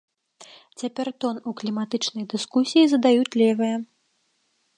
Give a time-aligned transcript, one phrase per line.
[0.81, 3.75] Цяпер тон у кліматычнай дыскусіі задаюць левыя.